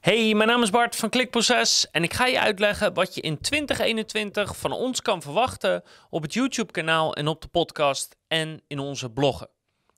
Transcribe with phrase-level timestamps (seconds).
[0.00, 3.40] Hey, mijn naam is Bart van Klikproces en ik ga je uitleggen wat je in
[3.40, 9.10] 2021 van ons kan verwachten op het YouTube-kanaal en op de podcast en in onze
[9.10, 9.48] bloggen.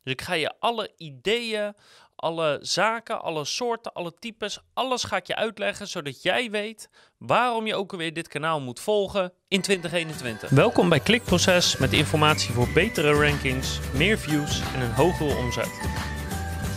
[0.03, 1.75] Dus ik ga je alle ideeën,
[2.17, 6.89] alle zaken, alle soorten, alle types, alles ga ik je uitleggen zodat jij weet
[7.19, 10.51] waarom je ook alweer dit kanaal moet volgen in 2021.
[10.51, 16.22] Welkom bij Klikproces met informatie voor betere rankings, meer views en een hogere omzet.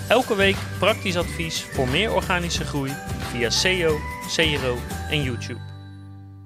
[0.10, 3.98] Elke week praktisch advies voor meer organische groei via SEO,
[4.36, 4.78] CRO
[5.10, 5.60] en YouTube.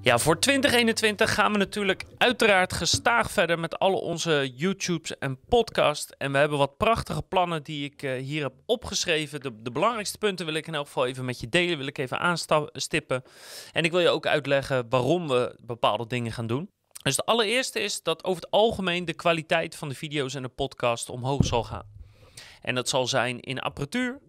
[0.01, 6.11] Ja, voor 2021 gaan we natuurlijk uiteraard gestaag verder met alle onze YouTubes en podcasts.
[6.17, 9.39] En we hebben wat prachtige plannen die ik uh, hier heb opgeschreven.
[9.41, 11.97] De, de, belangrijkste punten wil ik in elk geval even met je delen, wil ik
[11.97, 13.23] even aanstippen.
[13.71, 16.69] En ik wil je ook uitleggen waarom we bepaalde dingen gaan doen.
[17.03, 20.49] Dus de allereerste is dat over het algemeen de kwaliteit van de video's en de
[20.49, 21.98] podcast omhoog zal gaan.
[22.61, 24.19] En dat zal zijn in apparatuur,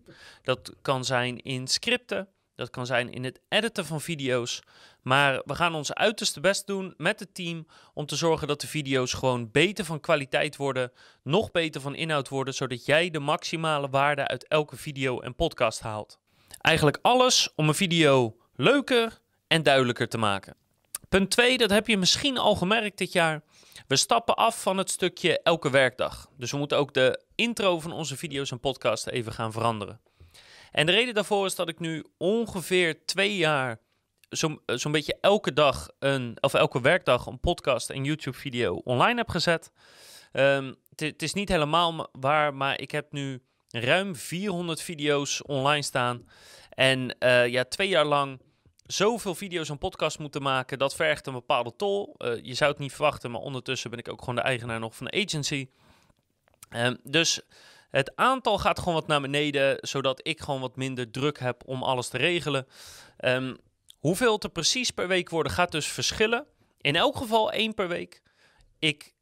[0.42, 4.62] dat kan zijn in scripten, dat kan zijn in het editen van video's.
[5.02, 8.66] Maar we gaan ons uiterste best doen met het team om te zorgen dat de
[8.66, 13.88] video's gewoon beter van kwaliteit worden, nog beter van inhoud worden, zodat jij de maximale
[13.88, 16.18] waarde uit elke video en podcast haalt.
[16.60, 20.56] Eigenlijk alles om een video leuker en duidelijker te maken.
[21.10, 23.42] Punt 2, dat heb je misschien al gemerkt dit jaar.
[23.86, 26.30] We stappen af van het stukje elke werkdag.
[26.36, 30.00] Dus we moeten ook de intro van onze video's en podcasts even gaan veranderen.
[30.70, 33.80] En de reden daarvoor is dat ik nu ongeveer twee jaar
[34.28, 38.74] zo'n eh, zo beetje elke dag een, of elke werkdag een podcast en YouTube video
[38.74, 39.72] online heb gezet.
[40.32, 46.28] Um, het is niet helemaal waar, maar ik heb nu ruim 400 video's online staan.
[46.70, 48.40] En uh, ja, twee jaar lang
[48.92, 52.14] zoveel video's en podcasts moeten maken, dat vergt een bepaalde tol.
[52.18, 54.96] Uh, je zou het niet verwachten, maar ondertussen ben ik ook gewoon de eigenaar nog
[54.96, 55.68] van de agency.
[56.76, 57.40] Um, dus
[57.90, 61.82] het aantal gaat gewoon wat naar beneden, zodat ik gewoon wat minder druk heb om
[61.82, 62.66] alles te regelen.
[63.18, 63.58] Um,
[63.98, 66.46] hoeveel er precies per week worden, gaat dus verschillen.
[66.80, 68.22] In elk geval één per week.
[68.78, 69.14] Ik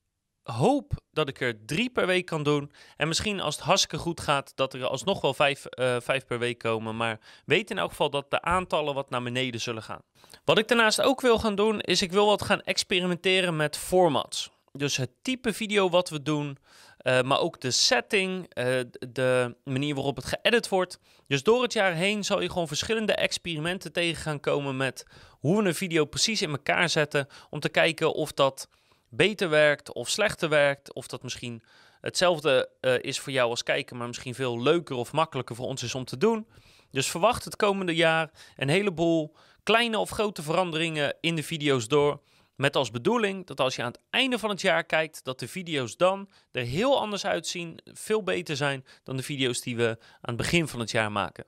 [0.53, 2.73] hoop dat ik er drie per week kan doen.
[2.97, 6.39] En misschien als het hartstikke goed gaat, dat er alsnog wel vijf, uh, vijf per
[6.39, 6.97] week komen.
[6.97, 10.03] Maar weet in elk geval dat de aantallen wat naar beneden zullen gaan.
[10.45, 14.51] Wat ik daarnaast ook wil gaan doen, is ik wil wat gaan experimenteren met formats.
[14.73, 16.59] Dus het type video wat we doen,
[17.03, 20.99] uh, maar ook de setting, uh, de manier waarop het geëdit wordt.
[21.27, 25.63] Dus door het jaar heen zal je gewoon verschillende experimenten tegen gaan komen met hoe
[25.63, 27.29] we een video precies in elkaar zetten.
[27.51, 28.69] Om te kijken of dat
[29.11, 30.93] beter werkt of slechter werkt.
[30.93, 31.63] Of dat misschien
[32.01, 35.83] hetzelfde uh, is voor jou als kijker, maar misschien veel leuker of makkelijker voor ons
[35.83, 36.47] is om te doen.
[36.91, 42.21] Dus verwacht het komende jaar een heleboel kleine of grote veranderingen in de video's door.
[42.55, 45.49] Met als bedoeling dat als je aan het einde van het jaar kijkt, dat de
[45.49, 50.35] video's dan er heel anders uitzien, veel beter zijn dan de video's die we aan
[50.35, 51.45] het begin van het jaar maken.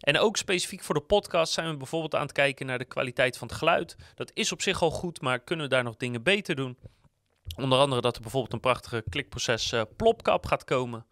[0.00, 3.38] En ook specifiek voor de podcast zijn we bijvoorbeeld aan het kijken naar de kwaliteit
[3.38, 3.96] van het geluid.
[4.14, 6.78] Dat is op zich al goed, maar kunnen we daar nog dingen beter doen?
[7.56, 11.06] Onder andere dat er bijvoorbeeld een prachtige klikproces uh, plopkap gaat komen.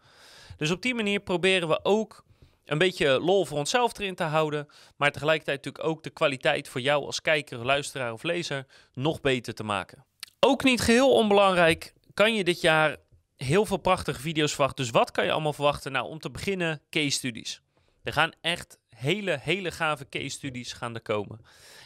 [0.57, 2.25] Dus op die manier proberen we ook
[2.65, 4.67] een beetje lol voor onszelf erin te houden.
[4.97, 9.53] Maar tegelijkertijd natuurlijk ook de kwaliteit voor jou als kijker, luisteraar of lezer nog beter
[9.53, 10.05] te maken.
[10.39, 12.97] Ook niet geheel onbelangrijk kan je dit jaar
[13.37, 14.83] heel veel prachtige video's verwachten.
[14.83, 15.91] Dus wat kan je allemaal verwachten?
[15.91, 17.61] Nou, om te beginnen case studies.
[18.03, 21.39] Er gaan echt hele, hele gave case studies gaan er komen.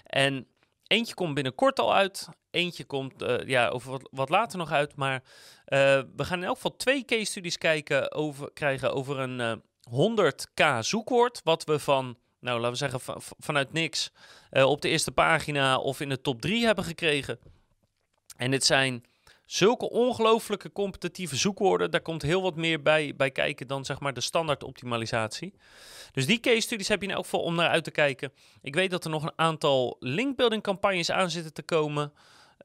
[0.03, 0.47] En
[0.87, 2.27] eentje komt binnenkort al uit.
[2.51, 4.95] Eentje komt uh, ja, over wat, wat, later nog uit.
[4.95, 5.21] Maar uh,
[6.15, 9.39] we gaan in elk geval twee case studies kijken over, krijgen over een...
[9.39, 9.53] Uh,
[9.89, 14.11] 100k zoekwoord, wat we van, nou laten we zeggen, van, vanuit niks
[14.51, 17.39] op de eerste pagina of in de top 3 hebben gekregen.
[18.37, 19.03] En dit zijn
[19.45, 21.91] zulke ongelooflijke competitieve zoekwoorden.
[21.91, 25.53] Daar komt heel wat meer bij, bij kijken dan zeg maar de standaard optimalisatie.
[26.11, 28.31] Dus die case studies heb je in elk geval om naar uit te kijken.
[28.61, 32.13] Ik weet dat er nog een aantal linkbuilding campagnes aan zitten te komen.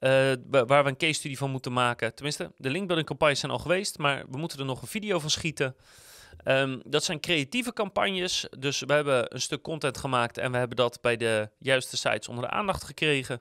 [0.01, 2.15] Uh, waar we een case studie van moeten maken.
[2.15, 5.31] Tenminste, de linkbuilding campagnes zijn al geweest, maar we moeten er nog een video van
[5.31, 5.77] schieten.
[6.45, 8.47] Um, dat zijn creatieve campagnes.
[8.59, 12.29] Dus we hebben een stuk content gemaakt en we hebben dat bij de juiste sites
[12.29, 13.41] onder de aandacht gekregen.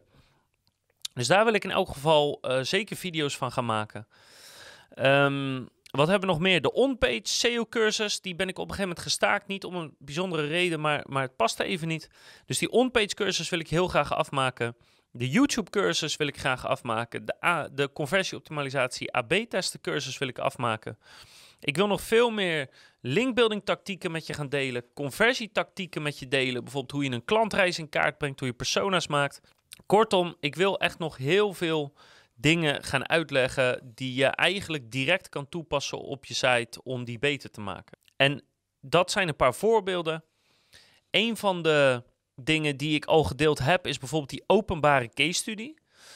[1.14, 4.08] Dus daar wil ik in elk geval uh, zeker video's van gaan maken.
[4.96, 6.62] Um, wat hebben we nog meer?
[6.62, 9.48] De on-page SEO-cursus, die ben ik op een gegeven moment gestaakt.
[9.48, 12.10] Niet om een bijzondere reden, maar, maar het paste even niet.
[12.46, 14.76] Dus die on-page cursus wil ik heel graag afmaken.
[15.12, 17.26] De YouTube-cursus wil ik graag afmaken.
[17.26, 20.98] De, A de conversieoptimalisatie AB-testen cursus wil ik afmaken.
[21.60, 22.70] Ik wil nog veel meer
[23.02, 27.80] linkbuilding tactieken met je gaan delen, conversietactieken met je delen, bijvoorbeeld hoe je een klantreis
[27.80, 29.42] in kaart brengt, hoe je persona's maakt.
[29.86, 31.94] Kortom, ik wil echt nog heel veel
[32.36, 37.52] dingen gaan uitleggen die je eigenlijk direct kan toepassen op je site om die beter
[37.52, 37.98] te maken.
[38.16, 38.44] En
[38.82, 40.24] dat zijn een paar voorbeelden.
[41.12, 42.04] Een van de
[42.36, 45.74] dingen die ik al gedeeld heb, is bijvoorbeeld die openbare case study.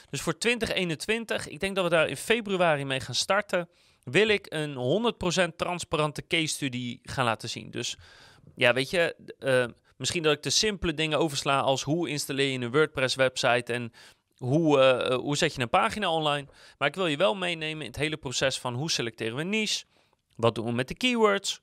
[0.09, 3.69] Dus voor 2021, ik denk dat we daar in februari mee gaan starten,
[4.03, 5.13] wil ik een
[5.51, 7.71] 100% transparante case study gaan laten zien.
[7.71, 7.97] Dus
[8.55, 9.65] ja, weet je, uh,
[10.03, 13.91] misschien dat ik de simpele dingen oversla als hoe installeer je een WordPress website en
[14.37, 14.77] hoe,
[15.09, 16.47] uh, hoe zet je een pagina online.
[16.77, 19.85] Maar ik wil je wel meenemen in het hele proces van hoe selecteren we niche,
[20.35, 21.61] wat doen we met de keywords,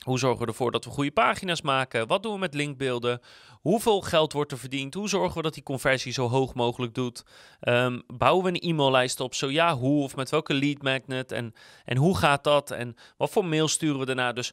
[0.00, 2.06] hoe zorgen we ervoor dat we goede pagina's maken?
[2.06, 3.20] Wat doen we met linkbeelden?
[3.60, 4.94] Hoeveel geld wordt er verdiend?
[4.94, 7.24] Hoe zorgen we dat die conversie zo hoog mogelijk doet?
[7.60, 9.34] Um, bouwen we een e-maillijst op?
[9.34, 10.02] Zo ja, hoe?
[10.02, 11.32] Of met welke lead magnet?
[11.32, 11.54] En,
[11.84, 12.70] en hoe gaat dat?
[12.70, 14.32] En wat voor mail sturen we daarna?
[14.32, 14.52] Dus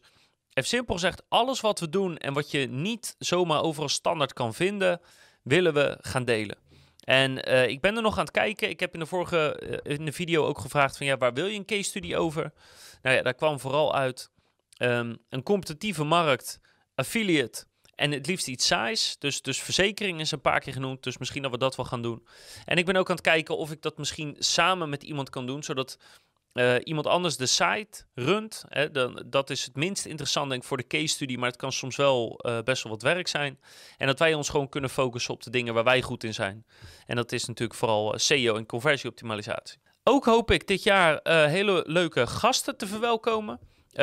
[0.57, 4.53] even simpel gezegd, alles wat we doen en wat je niet zomaar overal standaard kan
[4.53, 5.01] vinden,
[5.43, 6.57] willen we gaan delen.
[6.99, 8.69] En uh, ik ben er nog aan het kijken.
[8.69, 11.45] Ik heb in de vorige uh, in de video ook gevraagd van ja, waar wil
[11.45, 12.53] je een case study over?
[13.01, 14.31] Nou ja, daar kwam vooral uit
[14.77, 16.59] um, een competitieve markt,
[16.95, 17.65] affiliate
[17.95, 19.15] en het liefst iets saais.
[19.19, 22.01] Dus, dus verzekering is een paar keer genoemd, dus misschien dat we dat wel gaan
[22.01, 22.27] doen.
[22.65, 25.45] En ik ben ook aan het kijken of ik dat misschien samen met iemand kan
[25.45, 25.97] doen, zodat
[26.59, 28.63] uh, iemand anders de site runt.
[28.67, 31.57] Hè, dan, dat is het minst interessant denk ik voor de case study, maar het
[31.57, 33.59] kan soms wel uh, best wel wat werk zijn.
[33.97, 36.65] En dat wij ons gewoon kunnen focussen op de dingen waar wij goed in zijn.
[37.05, 39.79] En dat is natuurlijk vooral uh, SEO en conversieoptimalisatie.
[40.03, 41.19] Ook hoop ik dit jaar
[41.49, 43.59] hele leuke gasten te verwelkomen.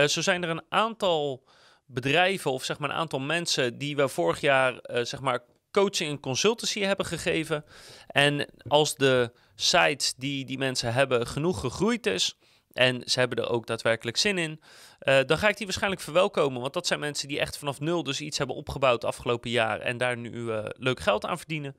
[0.06, 1.44] Zo zijn er een aantal
[1.86, 5.40] bedrijven of zeg maar een aantal mensen die we vorig jaar zeg maar
[5.74, 7.64] coaching en consultancy hebben gegeven.
[8.06, 12.38] En als de sites die die mensen hebben genoeg gegroeid is
[12.72, 14.60] en ze hebben er ook daadwerkelijk zin in,
[15.00, 16.60] uh, dan ga ik die waarschijnlijk verwelkomen.
[16.60, 19.96] Want dat zijn mensen die echt vanaf nul dus iets hebben opgebouwd afgelopen jaar en
[19.96, 21.76] daar nu leuk geld aan verdienen.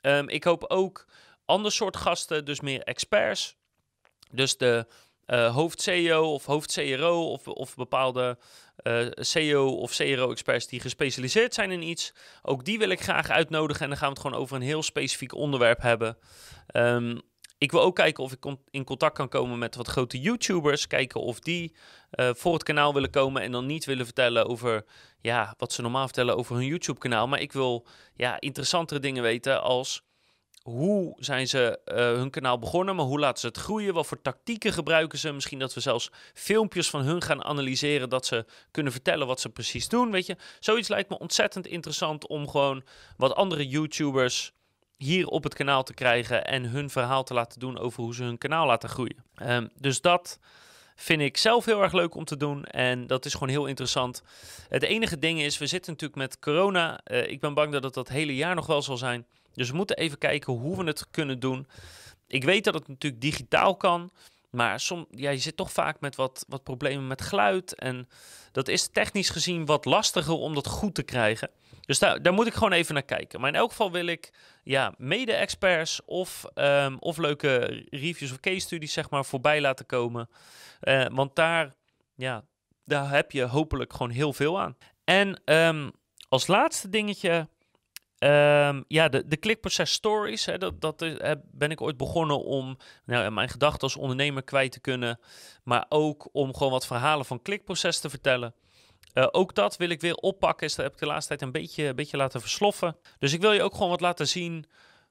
[0.00, 1.06] Um, ik hoop ook
[1.44, 3.56] ander soort gasten, dus meer experts.
[4.30, 4.86] Dus de
[5.26, 8.38] uh, hoofd-CEO of hoofd-CRO of, of bepaalde
[8.82, 12.14] uh, eh, CEO of CRO-experts die gespecialiseerd zijn in iets.
[12.42, 14.82] Ook die wil ik graag uitnodigen en dan gaan we het gewoon over een heel
[14.82, 16.18] specifiek onderwerp hebben.
[16.76, 17.20] Um,
[17.62, 20.86] ik wil ook kijken of ik in contact kan komen met wat grote YouTubers.
[20.86, 21.74] Kijken of die
[22.12, 24.84] uh, voor het kanaal willen komen en dan niet willen vertellen over
[25.20, 27.28] ja, wat ze normaal vertellen over hun YouTube-kanaal.
[27.28, 30.02] Maar ik wil ja, interessantere dingen weten als
[30.62, 33.94] hoe zijn ze uh, hun kanaal begonnen, maar hoe laten ze het groeien?
[33.94, 35.32] Wat voor tactieken gebruiken ze?
[35.32, 39.48] Misschien dat we zelfs filmpjes van hun gaan analyseren, dat ze kunnen vertellen wat ze
[39.48, 40.10] precies doen.
[40.10, 42.82] Weet je, zoiets lijkt me ontzettend interessant om gewoon
[43.16, 44.52] wat andere YouTubers
[44.96, 48.22] hier op het kanaal te krijgen en hun verhaal te laten doen over hoe ze
[48.22, 49.24] hun kanaal laten groeien.
[49.42, 50.38] Um, dus dat
[50.96, 54.22] vind ik zelf heel erg leuk om te doen en dat is gewoon heel interessant.
[54.68, 57.00] Het enige ding is, we zitten natuurlijk met corona.
[57.06, 59.26] Uh, ik ben bang dat het dat hele jaar nog wel zal zijn.
[59.54, 61.66] Dus we moeten even kijken hoe we het kunnen doen.
[62.26, 64.10] Ik weet dat het natuurlijk digitaal kan.
[64.50, 67.74] Maar som, ja, je zit toch vaak met wat, wat problemen met geluid.
[67.74, 68.08] En
[68.52, 71.50] dat is technisch gezien wat lastiger om dat goed te krijgen.
[71.80, 73.40] Dus daar, daar moet ik gewoon even naar kijken.
[73.40, 74.30] Maar in elk geval wil ik
[74.62, 80.28] ja, mede-experts of, um, of leuke reviews of case studies zeg maar, voorbij laten komen.
[80.82, 81.74] Uh, want daar,
[82.14, 82.44] ja,
[82.84, 84.76] daar heb je hopelijk gewoon heel veel aan.
[85.04, 85.92] En um,
[86.28, 87.48] als laatste dingetje
[88.24, 91.16] Um, ja, de, de klikproces stories, hè, dat, dat is,
[91.50, 95.20] ben ik ooit begonnen om nou, mijn gedachten als ondernemer kwijt te kunnen.
[95.64, 98.54] Maar ook om gewoon wat verhalen van klikproces te vertellen.
[99.14, 100.66] Uh, ook dat wil ik weer oppakken.
[100.66, 102.96] Dus dat heb ik de laatste tijd een beetje, een beetje laten versloffen.
[103.18, 104.66] Dus ik wil je ook gewoon wat laten zien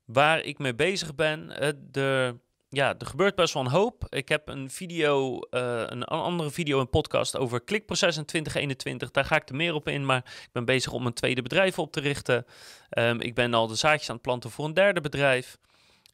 [0.05, 1.47] waar ik mee bezig ben.
[1.91, 2.35] De
[2.73, 4.05] ja, er gebeurt best wel een hoop.
[4.09, 9.11] Ik heb een video, uh, een andere video en podcast over klikproces in 2021.
[9.11, 11.79] Daar ga ik er meer op in, maar ik ben bezig om een tweede bedrijf
[11.79, 12.45] op te richten.
[12.89, 15.57] Um, ik ben al de zaadjes aan het planten voor een derde bedrijf.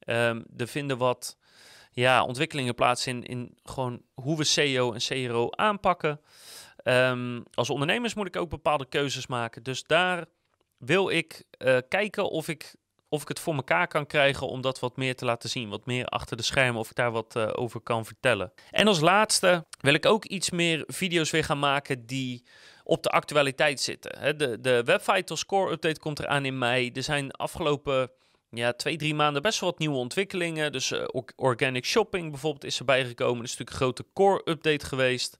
[0.06, 1.38] Um, er vinden wat
[1.92, 6.22] ja, ontwikkelingen plaats in, in gewoon hoe we SEO en CRO aanpakken.
[6.84, 9.64] Um, als ondernemers moet ik ook bepaalde keuzes maken.
[9.64, 10.26] Dus daar
[10.78, 12.76] wil ik uh, kijken of ik
[13.10, 15.70] of ik het voor elkaar kan krijgen om dat wat meer te laten zien.
[15.70, 18.54] Wat meer achter de schermen, of ik daar wat uh, over kan vertellen.
[18.72, 22.46] En als laatste wil ik ook iets meer video's weer gaan maken die
[22.84, 24.38] op de actualiteit zitten.
[24.38, 26.92] De, de Webvital Score Update komt eraan in mei.
[26.94, 28.12] Er zijn afgelopen
[28.50, 30.72] ja, twee, drie maanden best wel wat nieuwe ontwikkelingen.
[30.72, 33.38] Dus uh, organic shopping bijvoorbeeld is erbij gekomen.
[33.38, 35.38] Er is natuurlijk een grote core update geweest.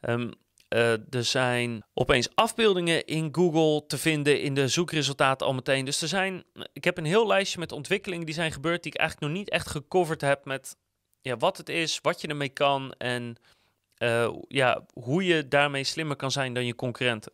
[0.00, 0.30] Um,
[0.74, 5.84] uh, er zijn opeens afbeeldingen in Google te vinden in de zoekresultaten al meteen.
[5.84, 8.98] Dus er zijn, ik heb een heel lijstje met ontwikkelingen die zijn gebeurd die ik
[8.98, 10.76] eigenlijk nog niet echt gecoverd heb met
[11.20, 13.36] ja, wat het is, wat je ermee kan en
[13.98, 17.32] uh, ja, hoe je daarmee slimmer kan zijn dan je concurrenten.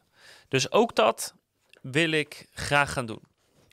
[0.49, 1.35] Dus ook dat
[1.83, 3.23] wil ik graag gaan doen.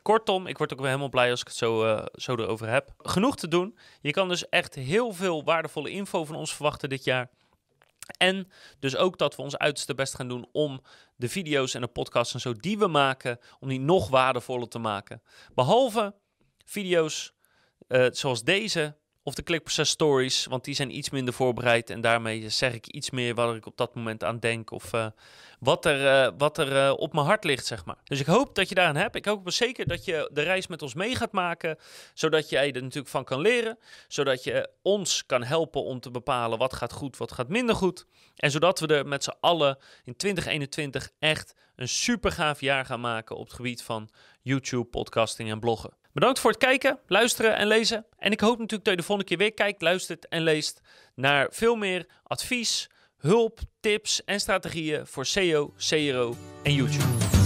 [0.01, 2.93] Kortom, ik word ook weer helemaal blij als ik het zo, uh, zo erover heb.
[2.97, 3.77] Genoeg te doen.
[4.01, 7.29] Je kan dus echt heel veel waardevolle info van ons verwachten dit jaar.
[8.17, 10.81] En dus ook dat we ons uiterste best gaan doen om
[11.15, 14.79] de video's en de podcasts en zo die we maken, om die nog waardevoller te
[14.79, 15.21] maken.
[15.53, 16.15] Behalve
[16.65, 17.33] video's
[17.87, 18.97] uh, zoals deze,
[19.27, 23.09] of de klikproces stories, want die zijn iets minder voorbereid en daarmee zeg ik iets
[23.09, 25.07] meer waar ik op dat moment aan denk of uh,
[25.59, 27.97] wat er, uh, wat er uh, op mijn hart ligt, zeg maar.
[28.03, 29.15] Dus ik hoop dat je daaraan hebt.
[29.15, 31.77] Ik hoop zeker dat je de reis met ons mee gaat maken,
[32.13, 36.57] zodat jij er natuurlijk van kan leren, zodat je ons kan helpen om te bepalen
[36.57, 38.05] wat gaat goed, wat gaat minder goed.
[38.35, 42.99] En zodat we er met z'n allen in 2021 echt een super gaaf jaar gaan
[42.99, 44.09] maken op het gebied van
[44.41, 45.91] YouTube, podcasting en bloggen.
[46.17, 48.05] Bedankt voor het kijken, luisteren en lezen.
[48.17, 50.81] En ik hoop natuurlijk dat je de volgende keer weer kijkt, luistert en leest
[51.15, 57.36] naar veel meer advies, hulp, tips en strategieën voor SEO, CRO en YouTube.